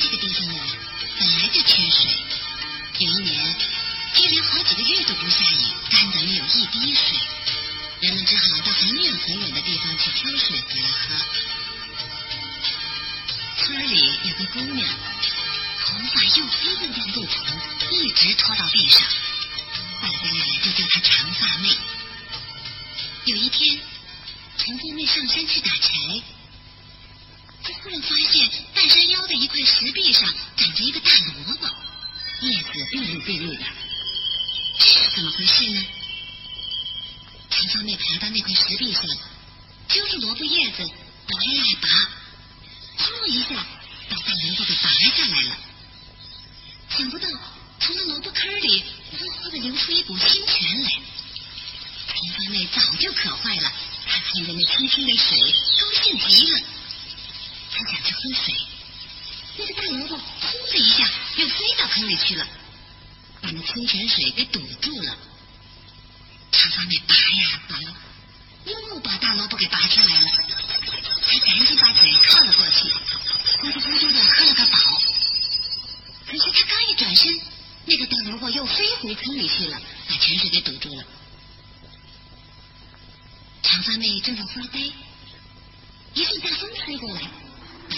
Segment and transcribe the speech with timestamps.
[0.00, 0.48] 这个地方
[1.18, 2.12] 本来就缺水
[2.98, 3.56] 有一年
[4.14, 7.18] 接连好几个月都不下雨干得没有一滴水
[8.00, 11.14] 人们只好到很远很远的地方去挑水回来喝。
[13.56, 14.88] 村里有个姑娘
[15.84, 17.44] 头发又黑又亮又长
[17.92, 19.06] 一直拖到地上
[20.02, 21.68] 大家呀就叫她长发妹。
[23.26, 23.80] 有一天
[24.58, 25.90] 长发妹上山去打柴
[27.64, 31.66] 他忽然发现半山腰的一块石壁上长着一个大萝卜。
[32.42, 33.64] 叶子碧绿碧绿的，
[34.78, 35.86] 这是怎么回事呢？
[37.48, 39.02] 长发妹爬到那块石壁上，
[39.88, 40.86] 揪着萝卜叶子
[41.26, 41.88] 拔呀拔，
[43.04, 43.48] 嗖一下
[44.10, 45.58] 把大萝卜给拔下来了。
[46.90, 47.26] 想不到
[47.80, 50.90] 从那萝卜坑里呼呼的流出一股清泉来。
[52.08, 53.72] 长发妹早就渴坏了，
[54.06, 56.60] 她看着那清清的水，高兴极了。
[57.74, 58.54] 他想去喝水，
[59.58, 61.10] 那个大萝卜呼的一下。
[61.36, 62.46] 又飞到坑里去了，
[63.42, 65.16] 把那清泉水给堵住了。
[66.52, 67.80] 长发妹拔呀拔，
[68.66, 70.28] 又把大萝卜给拔出来了。
[71.26, 72.88] 她赶紧把嘴靠了过去，
[73.62, 74.78] 咕嘟咕嘟的喝了个饱。
[76.28, 77.40] 可是她刚一转身，
[77.86, 81.04] 那个大萝卜又飞回坑里去了，把泉水给堵住了。
[83.64, 84.78] 长发妹正在发呆，
[86.14, 87.22] 一阵大风吹过来，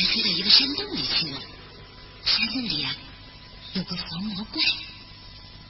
[0.00, 1.40] 把她吹到一个山洞里去了。
[2.24, 2.96] 山洞里啊。
[3.74, 4.60] 有个黄毛怪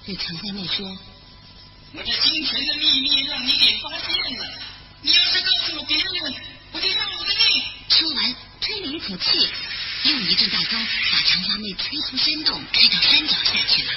[0.07, 0.87] 对长发妹说
[1.93, 4.59] ：“我这清泉的秘密让你给发现了，
[5.03, 6.35] 你要是告诉了别人，
[6.73, 9.49] 我就要我的命。”说完，吹了一口气，
[10.05, 13.93] 又一阵大风把长发妹吹出山洞，开到山脚下去了。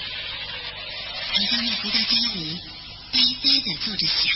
[1.34, 2.60] 长发妹回到家里，
[3.14, 4.34] 呆呆的坐着想：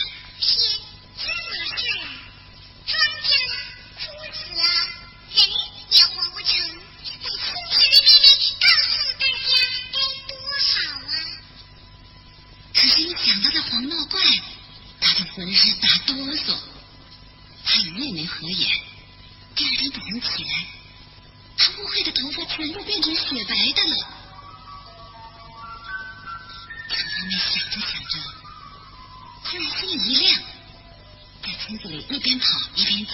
[13.78, 14.20] 想到这黄毛怪，
[15.00, 16.56] 他的浑身打哆嗦。
[17.64, 18.68] 他与妹妹合眼，
[19.54, 20.66] 第二天早上起来，
[21.56, 23.96] 他乌黑的头发全都变成雪白的了。
[26.88, 28.18] 长发妹想着想着，
[29.44, 30.42] 忽然心里一亮，
[31.44, 33.12] 在村子里一边跑一边叫。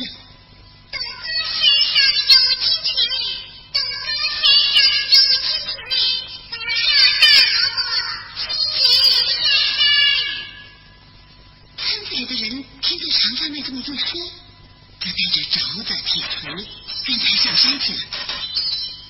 [17.65, 18.01] 山去了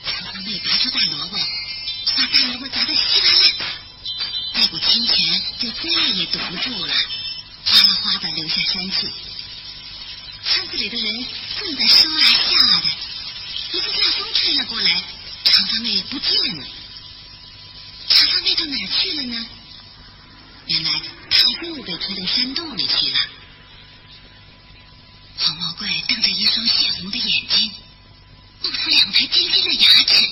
[0.06, 1.36] 长发妹拔出大萝卜
[2.16, 3.52] 把大萝卜砸得稀巴烂
[4.54, 6.94] 那股清泉就再也堵不住了。
[7.66, 9.12] 哗啦哗啦的流下山去
[10.44, 11.26] 村子里的人
[11.58, 12.86] 正在说啊笑啊的。
[13.76, 15.02] 一个大风吹了过来
[15.42, 16.64] 长发妹不见了。
[18.08, 19.46] 长发妹到哪去了呢？
[20.66, 23.18] 原来她又被吹到山洞里去了。
[25.38, 27.72] 黄毛怪瞪着一双血红的眼睛。
[28.64, 30.26] 露出两颗尖尖的牙齿，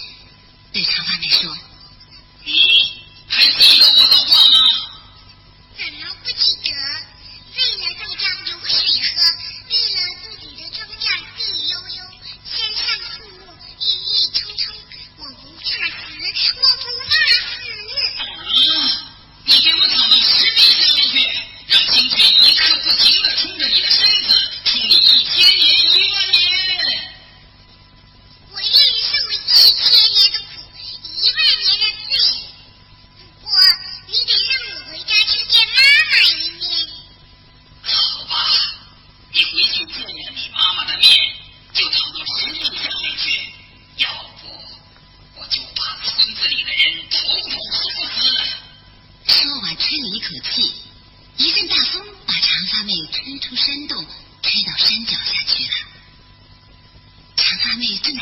[0.73, 1.55] 对长发妹说。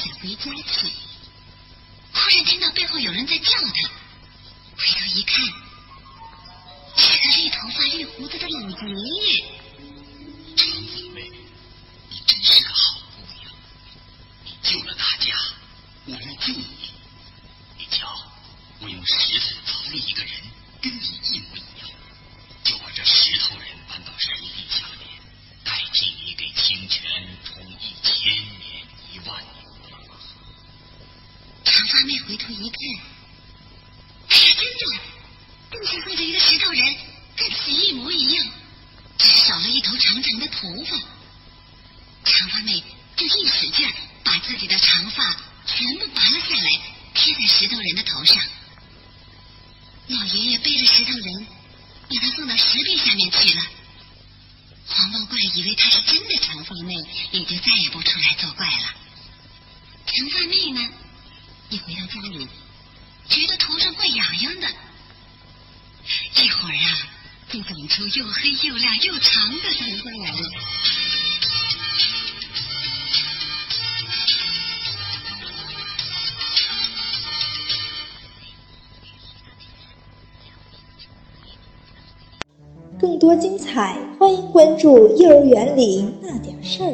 [0.00, 0.88] 想回家去。
[2.12, 3.90] 忽然听到背后有人在叫他
[4.76, 5.46] 回头一看
[6.96, 9.69] 是个绿头发绿胡子的老爷爷。
[40.60, 40.98] 头发
[42.22, 42.84] 长发妹
[43.16, 43.90] 就一使劲
[44.22, 45.34] 把自己的长发
[45.64, 46.70] 全部拔了下来
[47.14, 48.36] 贴在石头人的头上。
[50.08, 51.46] 老爷爷背着石头人
[52.10, 53.62] 把他送到石壁下面去了。
[54.86, 56.94] 黄毛怪以为他是真的长发妹
[57.30, 58.94] 也就再也不出来作怪了。
[60.04, 60.90] 长发妹呢
[61.70, 62.46] 一回到家里
[63.30, 64.68] 觉得头上怪痒痒的。
[66.36, 67.19] 一会儿啊
[67.52, 70.38] 会长出又黑又亮又长的头发来了。
[83.00, 86.86] 更多精彩，欢迎关注《幼儿园里那点事儿》。